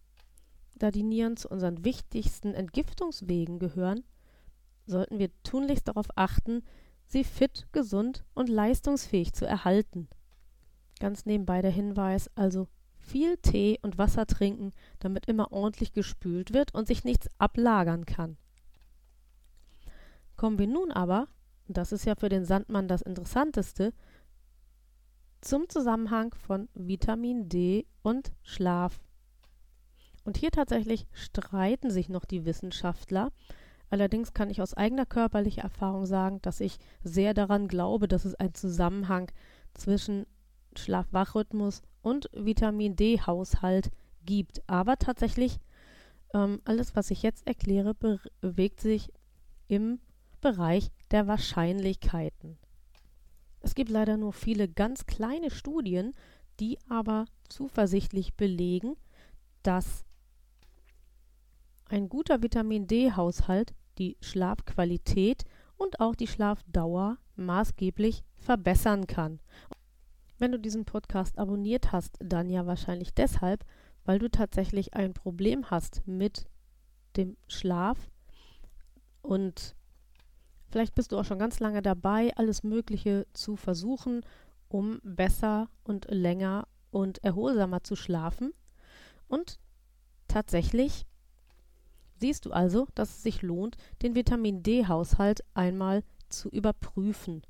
Da 0.75 0.91
die 0.91 1.03
Nieren 1.03 1.37
zu 1.37 1.49
unseren 1.49 1.83
wichtigsten 1.83 2.53
Entgiftungswegen 2.53 3.59
gehören, 3.59 4.03
sollten 4.91 5.17
wir 5.17 5.31
tunlichst 5.41 5.87
darauf 5.87 6.07
achten, 6.15 6.63
sie 7.07 7.23
fit, 7.23 7.67
gesund 7.71 8.23
und 8.33 8.49
leistungsfähig 8.49 9.33
zu 9.33 9.45
erhalten. 9.45 10.07
Ganz 10.99 11.25
nebenbei 11.25 11.61
der 11.63 11.71
Hinweis, 11.71 12.29
also 12.35 12.67
viel 12.99 13.37
Tee 13.37 13.79
und 13.81 13.97
Wasser 13.97 14.27
trinken, 14.27 14.71
damit 14.99 15.25
immer 15.25 15.51
ordentlich 15.51 15.93
gespült 15.93 16.53
wird 16.53 16.73
und 16.75 16.87
sich 16.87 17.03
nichts 17.03 17.27
ablagern 17.39 18.05
kann. 18.05 18.37
Kommen 20.37 20.59
wir 20.59 20.67
nun 20.67 20.91
aber, 20.91 21.27
und 21.67 21.77
das 21.77 21.91
ist 21.91 22.05
ja 22.05 22.15
für 22.15 22.29
den 22.29 22.45
Sandmann 22.45 22.87
das 22.87 23.01
Interessanteste, 23.01 23.93
zum 25.41 25.67
Zusammenhang 25.69 26.33
von 26.35 26.69
Vitamin 26.73 27.49
D 27.49 27.87
und 28.03 28.31
Schlaf. 28.43 29.01
Und 30.23 30.37
hier 30.37 30.51
tatsächlich 30.51 31.07
streiten 31.13 31.89
sich 31.89 32.09
noch 32.09 32.25
die 32.25 32.45
Wissenschaftler. 32.45 33.31
Allerdings 33.91 34.33
kann 34.33 34.49
ich 34.49 34.61
aus 34.61 34.73
eigener 34.73 35.05
körperlicher 35.05 35.63
Erfahrung 35.63 36.05
sagen, 36.05 36.41
dass 36.41 36.61
ich 36.61 36.79
sehr 37.03 37.33
daran 37.33 37.67
glaube, 37.67 38.07
dass 38.07 38.23
es 38.23 38.35
einen 38.35 38.53
Zusammenhang 38.53 39.29
zwischen 39.73 40.25
Schlaf-Wach-Rhythmus 40.77 41.81
und 42.01 42.29
Vitamin 42.31 42.95
D-Haushalt 42.95 43.91
gibt. 44.25 44.61
Aber 44.65 44.97
tatsächlich, 44.97 45.59
ähm, 46.33 46.61
alles, 46.63 46.95
was 46.95 47.11
ich 47.11 47.21
jetzt 47.21 47.45
erkläre, 47.45 47.93
bewegt 48.39 48.79
sich 48.79 49.11
im 49.67 49.99
Bereich 50.39 50.89
der 51.11 51.27
Wahrscheinlichkeiten. 51.27 52.57
Es 53.59 53.75
gibt 53.75 53.89
leider 53.89 54.15
nur 54.15 54.31
viele 54.31 54.69
ganz 54.69 55.05
kleine 55.05 55.51
Studien, 55.51 56.13
die 56.61 56.79
aber 56.87 57.25
zuversichtlich 57.49 58.35
belegen, 58.35 58.95
dass 59.63 60.05
ein 61.89 62.07
guter 62.07 62.41
Vitamin 62.41 62.87
D-Haushalt 62.87 63.73
die 64.01 64.17
Schlafqualität 64.19 65.43
und 65.77 65.99
auch 65.99 66.15
die 66.15 66.25
Schlafdauer 66.25 67.17
maßgeblich 67.35 68.23
verbessern 68.35 69.05
kann. 69.05 69.39
Wenn 70.39 70.51
du 70.51 70.57
diesen 70.57 70.85
Podcast 70.85 71.37
abonniert 71.37 71.91
hast, 71.91 72.17
dann 72.19 72.49
ja 72.49 72.65
wahrscheinlich 72.65 73.13
deshalb, 73.13 73.63
weil 74.03 74.17
du 74.17 74.27
tatsächlich 74.27 74.95
ein 74.95 75.13
Problem 75.13 75.69
hast 75.69 76.01
mit 76.07 76.47
dem 77.15 77.37
Schlaf 77.47 78.09
und 79.21 79.75
vielleicht 80.69 80.95
bist 80.95 81.11
du 81.11 81.19
auch 81.19 81.25
schon 81.25 81.37
ganz 81.37 81.59
lange 81.59 81.83
dabei, 81.83 82.35
alles 82.37 82.63
Mögliche 82.63 83.27
zu 83.33 83.55
versuchen, 83.55 84.21
um 84.67 84.99
besser 85.03 85.69
und 85.83 86.09
länger 86.09 86.67
und 86.89 87.23
erholsamer 87.23 87.83
zu 87.83 87.95
schlafen. 87.95 88.51
Und 89.27 89.59
tatsächlich 90.27 91.05
siehst 92.21 92.45
du 92.45 92.51
also, 92.51 92.87
dass 92.95 93.09
es 93.09 93.23
sich 93.23 93.41
lohnt, 93.41 93.75
den 94.01 94.15
Vitamin 94.15 94.63
D-Haushalt 94.63 95.43
einmal 95.53 96.03
zu 96.29 96.49
überprüfen. 96.49 97.41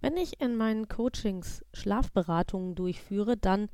Wenn 0.00 0.16
ich 0.16 0.40
in 0.40 0.54
meinen 0.54 0.88
Coachings 0.88 1.64
Schlafberatungen 1.72 2.76
durchführe, 2.76 3.36
dann 3.36 3.68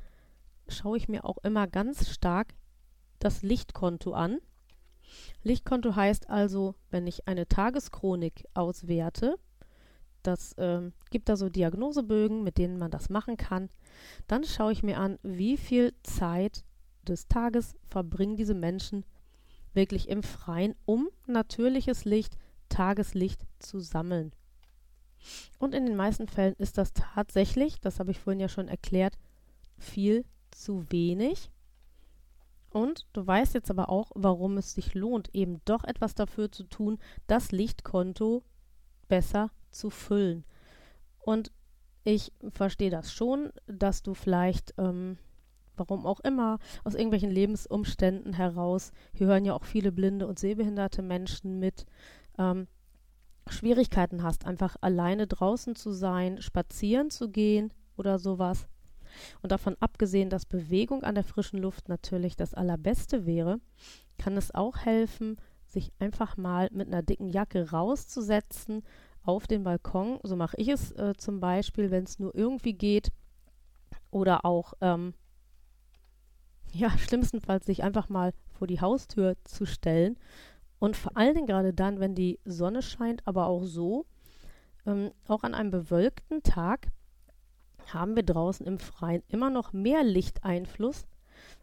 schaue 0.68 0.96
ich 0.96 1.08
mir 1.08 1.24
auch 1.24 1.38
immer 1.42 1.66
ganz 1.66 2.08
stark 2.08 2.54
das 3.18 3.42
Lichtkonto 3.42 4.12
an. 4.12 4.38
Lichtkonto 5.42 5.94
heißt 5.94 6.30
also, 6.30 6.74
wenn 6.90 7.06
ich 7.06 7.28
eine 7.28 7.46
Tageschronik 7.46 8.46
auswerte, 8.54 9.36
das 10.22 10.54
äh, 10.54 10.90
gibt 11.10 11.28
da 11.28 11.36
so 11.36 11.50
Diagnosebögen, 11.50 12.42
mit 12.42 12.56
denen 12.56 12.78
man 12.78 12.90
das 12.90 13.10
machen 13.10 13.36
kann, 13.36 13.68
dann 14.26 14.44
schaue 14.44 14.72
ich 14.72 14.82
mir 14.82 14.98
an, 14.98 15.18
wie 15.22 15.58
viel 15.58 15.92
Zeit 16.02 16.64
des 17.02 17.28
Tages 17.28 17.76
verbringen 17.84 18.36
diese 18.36 18.54
Menschen 18.54 19.04
wirklich 19.74 20.08
im 20.08 20.22
Freien, 20.22 20.74
um 20.84 21.08
natürliches 21.26 22.04
Licht, 22.04 22.36
Tageslicht 22.68 23.46
zu 23.58 23.80
sammeln. 23.80 24.32
Und 25.58 25.74
in 25.74 25.86
den 25.86 25.96
meisten 25.96 26.28
Fällen 26.28 26.54
ist 26.58 26.78
das 26.78 26.92
tatsächlich, 26.92 27.80
das 27.80 27.98
habe 27.98 28.10
ich 28.10 28.20
vorhin 28.20 28.40
ja 28.40 28.48
schon 28.48 28.68
erklärt, 28.68 29.18
viel 29.78 30.24
zu 30.50 30.90
wenig. 30.90 31.50
Und 32.70 33.06
du 33.12 33.26
weißt 33.26 33.54
jetzt 33.54 33.70
aber 33.70 33.88
auch, 33.88 34.10
warum 34.14 34.58
es 34.58 34.74
sich 34.74 34.94
lohnt, 34.94 35.32
eben 35.32 35.60
doch 35.64 35.84
etwas 35.84 36.14
dafür 36.14 36.50
zu 36.50 36.64
tun, 36.64 36.98
das 37.26 37.52
Lichtkonto 37.52 38.42
besser 39.08 39.50
zu 39.70 39.90
füllen. 39.90 40.44
Und 41.20 41.52
ich 42.02 42.32
verstehe 42.52 42.90
das 42.90 43.12
schon, 43.12 43.52
dass 43.66 44.02
du 44.02 44.14
vielleicht, 44.14 44.74
ähm, 44.76 45.18
warum 45.76 46.06
auch 46.06 46.20
immer, 46.20 46.58
aus 46.84 46.94
irgendwelchen 46.94 47.30
Lebensumständen 47.30 48.34
heraus, 48.34 48.92
hier 49.12 49.26
hören 49.26 49.44
ja 49.44 49.54
auch 49.54 49.64
viele 49.64 49.92
blinde 49.92 50.26
und 50.26 50.38
sehbehinderte 50.38 51.02
Menschen 51.02 51.58
mit, 51.58 51.86
ähm, 52.38 52.66
Schwierigkeiten 53.48 54.22
hast, 54.22 54.46
einfach 54.46 54.76
alleine 54.80 55.26
draußen 55.26 55.76
zu 55.76 55.92
sein, 55.92 56.40
spazieren 56.40 57.10
zu 57.10 57.30
gehen 57.30 57.72
oder 57.96 58.18
sowas. 58.18 58.66
Und 59.42 59.52
davon 59.52 59.76
abgesehen, 59.80 60.30
dass 60.30 60.46
Bewegung 60.46 61.04
an 61.04 61.14
der 61.14 61.24
frischen 61.24 61.60
Luft 61.60 61.88
natürlich 61.88 62.36
das 62.36 62.54
Allerbeste 62.54 63.26
wäre, 63.26 63.60
kann 64.18 64.36
es 64.36 64.54
auch 64.54 64.78
helfen, 64.78 65.36
sich 65.66 65.92
einfach 65.98 66.36
mal 66.36 66.68
mit 66.72 66.88
einer 66.88 67.02
dicken 67.02 67.28
Jacke 67.28 67.70
rauszusetzen 67.70 68.82
auf 69.22 69.46
den 69.46 69.62
Balkon. 69.62 70.18
So 70.22 70.36
mache 70.36 70.56
ich 70.56 70.68
es 70.68 70.92
äh, 70.92 71.14
zum 71.16 71.40
Beispiel, 71.40 71.90
wenn 71.90 72.04
es 72.04 72.18
nur 72.18 72.34
irgendwie 72.34 72.74
geht. 72.74 73.10
Oder 74.10 74.44
auch, 74.44 74.74
ähm, 74.80 75.14
ja, 76.74 76.90
schlimmstenfalls 76.98 77.66
sich 77.66 77.82
einfach 77.82 78.08
mal 78.08 78.32
vor 78.52 78.66
die 78.66 78.80
Haustür 78.80 79.36
zu 79.44 79.66
stellen 79.66 80.18
und 80.78 80.96
vor 80.96 81.16
allen 81.16 81.34
Dingen 81.34 81.46
gerade 81.46 81.72
dann, 81.72 82.00
wenn 82.00 82.14
die 82.14 82.38
Sonne 82.44 82.82
scheint, 82.82 83.26
aber 83.26 83.46
auch 83.46 83.64
so, 83.64 84.06
ähm, 84.86 85.12
auch 85.26 85.42
an 85.42 85.54
einem 85.54 85.70
bewölkten 85.70 86.42
Tag, 86.42 86.88
haben 87.92 88.16
wir 88.16 88.22
draußen 88.22 88.66
im 88.66 88.78
Freien 88.78 89.22
immer 89.28 89.50
noch 89.50 89.72
mehr 89.72 90.04
Lichteinfluss, 90.04 91.06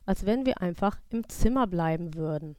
als 0.05 0.25
wenn 0.25 0.45
wir 0.45 0.61
einfach 0.61 0.99
im 1.09 1.27
Zimmer 1.27 1.67
bleiben 1.67 2.13
würden. 2.15 2.55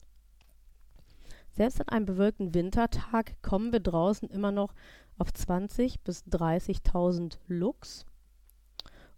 Selbst 1.53 1.81
an 1.81 1.89
einem 1.89 2.07
bewölkten 2.07 2.55
Wintertag 2.55 3.41
kommen 3.43 3.73
wir 3.73 3.81
draußen 3.81 4.29
immer 4.31 4.53
noch 4.53 4.75
auf 5.19 5.29
20.000 5.29 5.99
bis 6.03 6.25
30.000 6.25 7.39
Lux. 7.47 8.07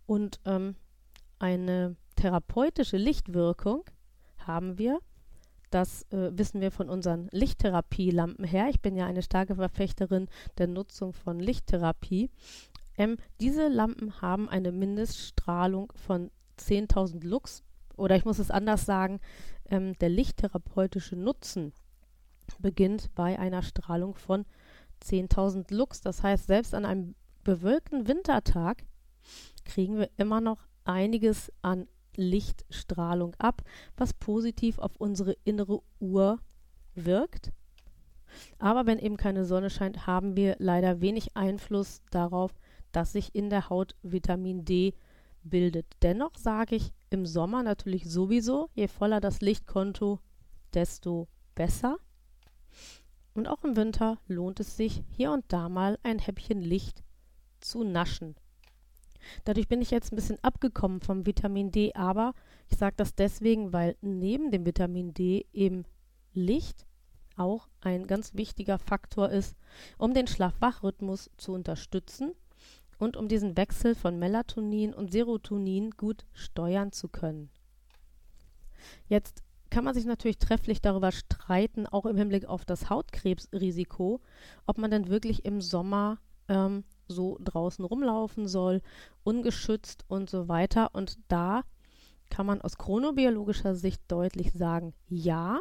Und 0.07 0.41
ähm, 0.45 0.75
eine 1.39 1.97
therapeutische 2.15 2.97
Lichtwirkung 2.97 3.85
haben 4.39 4.79
wir 4.79 5.01
das 5.75 6.03
äh, 6.13 6.31
wissen 6.33 6.61
wir 6.61 6.71
von 6.71 6.89
unseren 6.89 7.29
Lichttherapielampen 7.33 8.45
her. 8.45 8.69
Ich 8.71 8.81
bin 8.81 8.95
ja 8.95 9.07
eine 9.07 9.23
starke 9.23 9.57
Verfechterin 9.57 10.29
der 10.57 10.69
Nutzung 10.69 11.13
von 11.13 11.41
Lichttherapie. 11.41 12.31
Ähm, 12.97 13.17
diese 13.41 13.67
Lampen 13.67 14.23
haben 14.23 14.49
eine 14.49 14.71
Mindeststrahlung 14.71 15.93
von 15.97 16.31
10.000 16.61 17.27
Lux. 17.27 17.65
Oder 17.97 18.15
ich 18.15 18.25
muss 18.25 18.39
es 18.39 18.53
anders 18.53 18.87
sagen, 18.87 19.19
ähm, 19.69 19.99
der 19.99 20.11
lichttherapeutische 20.11 21.17
Nutzen 21.17 21.73
beginnt 22.61 23.13
bei 23.17 23.37
einer 23.37 23.63
Strahlung 23.63 24.15
von 24.15 24.45
10.000 25.03 25.75
Lux. 25.75 26.01
Das 26.01 26.23
heißt, 26.23 26.47
selbst 26.47 26.73
an 26.73 26.85
einem 26.85 27.17
bewölkten 27.43 28.07
Wintertag 28.07 28.85
kriegen 29.65 29.99
wir 29.99 30.09
immer 30.19 30.41
noch 30.41 30.61
einiges 30.85 31.51
an 31.63 31.89
Lichtstrahlung 32.17 33.35
ab, 33.39 33.63
was 33.97 34.15
positiv 34.15 34.79
auf 34.79 34.97
unsere 34.97 35.37
innere 35.45 35.81
Uhr 36.01 36.39
wirkt. 36.95 37.53
Aber 38.59 38.87
wenn 38.87 38.99
eben 38.99 39.17
keine 39.17 39.45
Sonne 39.45 39.71
scheint, 39.71 40.07
haben 40.07 40.37
wir 40.37 40.57
leider 40.59 41.01
wenig 41.01 41.37
Einfluss 41.37 42.03
darauf, 42.11 42.53
dass 42.93 43.13
sich 43.13 43.35
in 43.35 43.51
der 43.51 43.71
Haut 43.71 43.95
Vitamin 44.03 44.65
D 44.65 44.95
bildet. 45.43 45.87
Dennoch 46.03 46.37
sage 46.37 46.77
ich 46.77 46.93
im 47.11 47.27
Sommer 47.27 47.63
natürlich 47.63 48.11
sowieso, 48.11 48.71
je 48.75 48.89
voller 48.89 49.21
das 49.21 49.41
Lichtkonto, 49.41 50.19
desto 50.73 51.29
besser. 51.55 51.99
Und 53.35 53.49
auch 53.49 53.65
im 53.65 53.77
Winter 53.77 54.19
lohnt 54.27 54.61
es 54.61 54.77
sich, 54.77 55.03
hier 55.11 55.33
und 55.33 55.45
da 55.49 55.69
mal 55.69 55.99
ein 56.03 56.19
Häppchen 56.19 56.61
Licht 56.61 57.03
zu 57.61 57.85
naschen. 57.85 58.37
Dadurch 59.45 59.69
bin 59.69 59.83
ich 59.83 59.91
jetzt 59.91 60.13
ein 60.13 60.17
bisschen 60.17 60.43
abgekommen 60.43 61.01
vom 61.01 61.27
Vitamin 61.27 61.71
D, 61.71 61.93
aber 61.95 62.35
ich 62.69 62.79
sage 62.79 62.95
das 62.97 63.15
deswegen, 63.15 63.73
weil 63.73 63.97
neben 64.01 64.51
dem 64.51 64.67
Vitamin 64.67 65.15
D 65.15 65.47
eben 65.53 65.85
Licht 66.33 66.87
auch 67.37 67.69
ein 67.81 68.07
ganz 68.07 68.35
wichtiger 68.35 68.79
Faktor 68.79 69.31
ist, 69.31 69.57
um 69.99 70.15
den 70.15 70.27
Schlaf-Wach-Rhythmus 70.27 71.31
zu 71.37 71.53
unterstützen 71.53 72.33
und 72.99 73.17
um 73.17 73.29
diesen 73.29 73.57
Wechsel 73.57 73.95
von 73.95 74.19
Melatonin 74.19 74.95
und 74.95 75.13
Serotonin 75.13 75.91
gut 75.93 76.25
steuern 76.33 76.93
zu 76.93 77.09
können. 77.09 77.51
Jetzt 79.09 79.43
kann 79.71 79.85
man 79.85 79.95
sich 79.95 80.05
natürlich 80.05 80.39
trefflich 80.39 80.81
darüber 80.81 81.11
streiten, 81.11 81.87
auch 81.87 82.07
im 82.07 82.17
Hinblick 82.17 82.47
auf 82.47 82.65
das 82.65 82.91
Hautkrebsrisiko, 82.91 84.21
ob 84.67 84.79
man 84.79 84.91
denn 84.91 85.09
wirklich 85.09 85.45
im 85.45 85.61
Sommer 85.61 86.19
ähm, 86.49 86.85
so 87.09 87.39
draußen 87.43 87.85
rumlaufen 87.85 88.49
soll, 88.49 88.81
ungeschützt 89.23 90.05
und 90.09 90.31
so 90.31 90.49
weiter. 90.49 90.95
Und 90.95 91.19
da 91.29 91.63
kann 92.31 92.47
man 92.47 92.61
aus 92.61 92.79
chronobiologischer 92.79 93.75
Sicht 93.75 94.03
deutlich 94.09 94.53
sagen, 94.53 94.95
ja. 95.09 95.61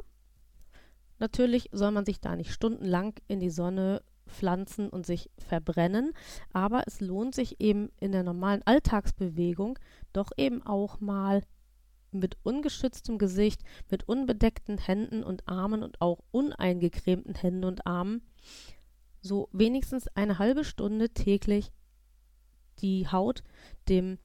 Natürlich 1.19 1.69
soll 1.71 1.91
man 1.91 2.05
sich 2.05 2.19
da 2.19 2.35
nicht 2.35 2.51
stundenlang 2.51 3.13
in 3.27 3.39
die 3.39 3.49
Sonne 3.51 4.01
pflanzen 4.27 4.89
und 4.89 5.05
sich 5.05 5.29
verbrennen, 5.37 6.13
aber 6.51 6.83
es 6.87 7.01
lohnt 7.01 7.35
sich 7.35 7.59
eben 7.61 7.89
in 7.99 8.11
der 8.11 8.23
normalen 8.23 8.63
Alltagsbewegung 8.65 9.77
doch 10.11 10.31
eben 10.37 10.65
auch 10.65 10.99
mal 10.99 11.43
mit 12.11 12.37
ungeschütztem 12.43 13.17
Gesicht, 13.17 13.61
mit 13.89 14.07
unbedeckten 14.07 14.77
Händen 14.77 15.23
und 15.23 15.47
Armen 15.47 15.83
und 15.83 16.01
auch 16.01 16.19
uneingecremten 16.31 17.35
Händen 17.35 17.65
und 17.65 17.85
Armen 17.87 18.21
so 19.23 19.49
wenigstens 19.51 20.07
eine 20.09 20.37
halbe 20.37 20.63
Stunde 20.63 21.09
täglich 21.09 21.71
die 22.79 23.07
Haut 23.07 23.43
dem 23.89 24.19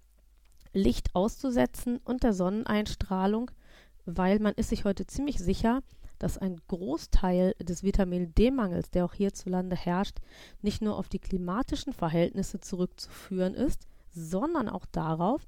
Licht 0.73 1.15
auszusetzen 1.15 1.99
und 2.05 2.25
der 2.25 2.35
Sonneneinstrahlung, 2.35 3.51
weil 4.05 4.41
man 4.41 4.55
ist 4.55 4.71
sich 4.71 4.85
heute 4.85 5.07
ziemlich 5.07 5.39
sicher, 5.39 5.83
dass 6.19 6.37
ein 6.37 6.61
Großteil 6.67 7.55
des 7.61 7.85
Vitamin 7.85 8.35
D-Mangels, 8.35 8.91
der 8.91 9.05
auch 9.05 9.15
hierzulande 9.15 9.77
herrscht, 9.77 10.19
nicht 10.63 10.83
nur 10.83 10.99
auf 10.99 11.09
die 11.09 11.21
klimatischen 11.21 11.93
Verhältnisse 11.93 12.59
zurückzuführen 12.61 13.55
ist, 13.55 13.87
sondern 14.11 14.69
auch 14.69 14.87
darauf, 14.87 15.47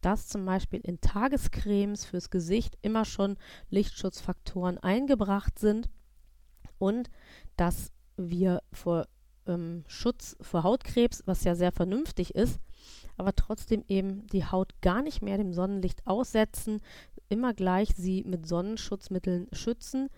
dass 0.00 0.28
zum 0.28 0.44
Beispiel 0.44 0.80
in 0.80 1.00
Tagescremes 1.00 2.04
fürs 2.04 2.30
Gesicht 2.30 2.78
immer 2.82 3.04
schon 3.04 3.36
Lichtschutzfaktoren 3.70 4.78
eingebracht 4.78 5.58
sind 5.58 5.88
und 6.78 7.10
dass 7.56 7.90
wir 8.16 8.62
vor 8.72 9.06
ähm, 9.46 9.84
Schutz 9.86 10.36
vor 10.40 10.62
Hautkrebs, 10.62 11.22
was 11.26 11.44
ja 11.44 11.54
sehr 11.54 11.72
vernünftig 11.72 12.34
ist, 12.34 12.60
aber 13.16 13.34
trotzdem 13.34 13.84
eben 13.88 14.26
die 14.28 14.44
Haut 14.44 14.80
gar 14.80 15.02
nicht 15.02 15.22
mehr 15.22 15.38
dem 15.38 15.52
Sonnenlicht 15.52 16.06
aussetzen, 16.06 16.80
immer 17.28 17.54
gleich 17.54 17.90
sie 17.96 18.24
mit 18.24 18.46
Sonnenschutzmitteln 18.46 19.48
schützen. 19.52 20.08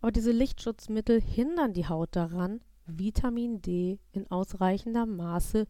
Aber 0.00 0.10
diese 0.10 0.32
Lichtschutzmittel 0.32 1.20
hindern 1.20 1.72
die 1.72 1.88
Haut 1.88 2.16
daran, 2.16 2.60
Vitamin 2.86 3.62
D 3.62 3.98
in 4.12 4.30
ausreichender 4.30 5.06
Maße 5.06 5.66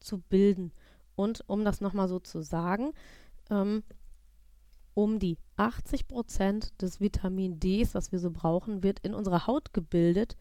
zu 0.00 0.18
bilden. 0.18 0.72
Und 1.16 1.42
um 1.48 1.64
das 1.64 1.80
nochmal 1.80 2.08
so 2.08 2.20
zu 2.20 2.42
sagen, 2.42 2.92
ähm, 3.50 3.82
um 4.94 5.18
die 5.18 5.36
80 5.56 6.08
Prozent 6.08 6.80
des 6.80 7.00
Vitamin 7.00 7.60
Ds, 7.60 7.94
was 7.94 8.12
wir 8.12 8.18
so 8.18 8.30
brauchen, 8.30 8.82
wird 8.82 9.00
in 9.00 9.14
unserer 9.14 9.46
Haut 9.46 9.72
gebildet 9.72 10.36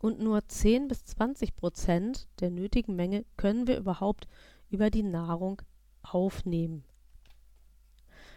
und 0.00 0.20
nur 0.20 0.46
10 0.46 0.88
bis 0.88 1.04
20 1.04 1.54
Prozent 1.56 2.28
der 2.40 2.50
nötigen 2.50 2.96
Menge 2.96 3.24
können 3.36 3.66
wir 3.66 3.78
überhaupt 3.78 4.26
über 4.70 4.90
die 4.90 5.02
Nahrung 5.02 5.62
aufnehmen. 6.02 6.84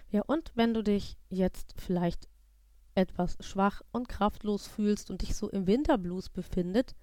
Ja, 0.10 0.22
und 0.28 0.52
wenn 0.56 0.74
du 0.74 0.84
dich 0.84 1.18
jetzt 1.30 1.74
vielleicht 1.78 2.30
etwas 2.96 3.38
schwach 3.42 3.82
und 3.92 4.10
kraftlos 4.10 4.66
fühlst 4.66 5.12
und 5.12 5.22
dich 5.22 5.36
so 5.36 5.50
im 5.50 5.68
Winterblues 5.68 6.30
befindet, 6.30 6.96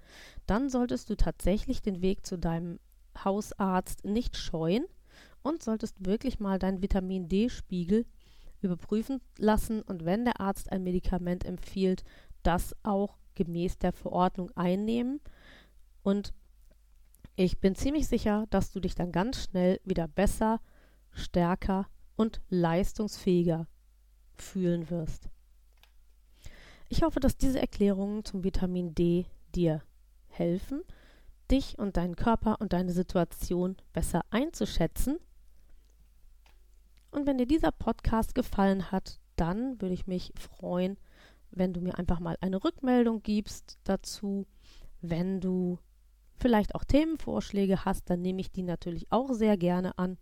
dann 0.47 0.69
solltest 0.69 1.09
du 1.11 1.17
tatsächlich 1.17 1.83
den 1.83 2.03
Weg 2.03 2.27
zu 2.27 2.39
deinem 2.39 2.81
Hausarzt 3.23 4.05
nicht 4.05 4.37
scheuen 4.37 4.87
und 5.43 5.63
solltest 5.63 6.05
wirklich 6.05 6.41
mal 6.41 6.59
deinen 6.59 6.83
Vitamin 6.83 7.29
D-Spiegel 7.29 8.07
überprüfen 8.65 9.21
lassen 9.39 9.83
und 9.83 10.05
wenn 10.05 10.25
der 10.25 10.41
Arzt 10.41 10.73
ein 10.73 10.83
Medikament 10.83 11.45
empfiehlt, 11.45 12.05
das 12.43 12.75
auch 12.83 13.17
gemäß 13.35 13.79
der 13.79 13.93
Verordnung 13.93 14.51
einnehmen. 14.57 15.21
Und 16.03 16.33
ich 17.37 17.59
bin 17.59 17.75
ziemlich 17.75 18.07
sicher, 18.07 18.47
dass 18.51 18.71
du 18.73 18.81
dich 18.81 18.95
dann 18.95 19.13
ganz 19.13 19.45
schnell 19.45 19.81
wieder 19.85 20.09
besser, 20.09 20.61
stärker 21.13 21.89
und 22.17 22.41
leistungsfähiger 22.49 23.67
fühlen 24.35 24.91
wirst. 24.91 25.29
Ich 26.89 27.03
hoffe, 27.03 27.21
dass 27.21 27.37
diese 27.37 27.61
Erklärungen 27.61 28.25
zum 28.25 28.45
Vitamin 28.45 28.95
D 28.95 29.27
dir 29.55 29.83
helfen, 30.29 30.83
dich 31.51 31.79
und 31.79 31.97
deinen 31.97 32.17
Körper 32.17 32.61
und 32.61 32.73
deine 32.73 32.93
Situation 32.93 33.77
besser 33.93 34.23
einzuschätzen 34.31 35.19
und 37.15 37.27
wenn 37.27 37.39
dir 37.39 37.47
dieser 37.47 37.73
Podcast 37.73 38.35
gefallen 38.35 38.91
hat, 38.91 39.21
dann 39.37 39.81
würde 39.81 39.95
ich 39.95 40.07
mich 40.07 40.33
freuen, 40.37 40.99
wenn 41.51 41.73
du 41.73 41.81
mir 41.81 41.99
einfach 41.99 42.21
mal 42.21 42.37
eine 42.41 42.63
Rückmeldung 42.63 43.23
gibst 43.23 43.79
dazu. 43.85 44.47
Wenn 45.01 45.41
du 45.41 45.79
vielleicht 46.37 46.75
auch 46.75 46.85
Themenvorschläge 46.85 47.85
hast, 47.85 48.11
dann 48.11 48.21
nehme 48.21 48.41
ich 48.41 48.51
die 48.51 48.63
natürlich 48.63 49.07
auch 49.11 49.33
sehr 49.33 49.57
gerne 49.57 49.97
an. 49.99 50.19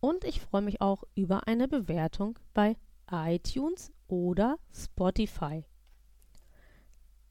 Und 0.00 0.24
ich 0.24 0.40
freue 0.40 0.62
mich 0.62 0.80
auch 0.80 1.04
über 1.14 1.46
eine 1.46 1.68
Bewertung 1.68 2.38
bei 2.54 2.76
iTunes 3.10 3.92
oder 4.08 4.58
Spotify. 4.72 5.64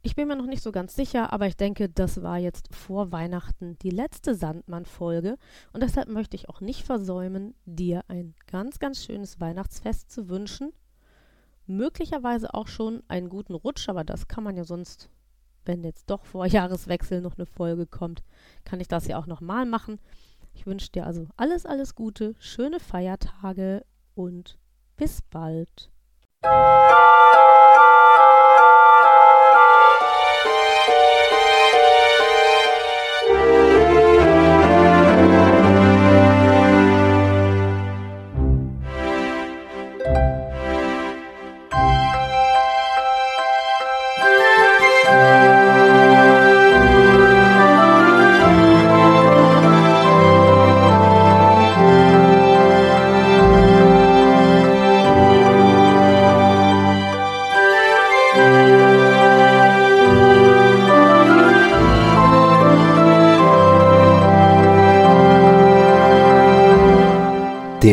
Ich 0.05 0.17
bin 0.17 0.27
mir 0.27 0.35
noch 0.35 0.47
nicht 0.47 0.61
so 0.61 0.73
ganz 0.73 0.95
sicher, 0.95 1.31
aber 1.31 1.47
ich 1.47 1.55
denke, 1.55 1.87
das 1.87 2.21
war 2.21 2.37
jetzt 2.37 2.75
vor 2.75 3.13
Weihnachten 3.13 3.77
die 3.79 3.89
letzte 3.89 4.35
Sandmann-Folge 4.35 5.37
und 5.71 5.81
deshalb 5.81 6.09
möchte 6.09 6.35
ich 6.35 6.49
auch 6.49 6.59
nicht 6.59 6.83
versäumen, 6.83 7.55
dir 7.65 8.03
ein 8.09 8.35
ganz, 8.51 8.79
ganz 8.79 9.01
schönes 9.01 9.39
Weihnachtsfest 9.39 10.11
zu 10.11 10.27
wünschen. 10.27 10.73
Möglicherweise 11.67 12.53
auch 12.53 12.67
schon 12.67 13.01
einen 13.07 13.29
guten 13.29 13.53
Rutsch, 13.53 13.87
aber 13.87 14.03
das 14.03 14.27
kann 14.27 14.43
man 14.43 14.57
ja 14.57 14.65
sonst, 14.65 15.09
wenn 15.63 15.85
jetzt 15.85 16.09
doch 16.09 16.25
vor 16.25 16.45
Jahreswechsel 16.47 17.21
noch 17.21 17.37
eine 17.37 17.45
Folge 17.45 17.87
kommt, 17.87 18.23
kann 18.65 18.81
ich 18.81 18.89
das 18.89 19.07
ja 19.07 19.17
auch 19.17 19.27
nochmal 19.27 19.65
machen. 19.65 19.99
Ich 20.53 20.65
wünsche 20.65 20.91
dir 20.91 21.05
also 21.05 21.27
alles, 21.37 21.65
alles 21.65 21.95
Gute, 21.95 22.35
schöne 22.39 22.81
Feiertage 22.81 23.85
und 24.15 24.59
bis 24.97 25.21
bald. 25.21 25.89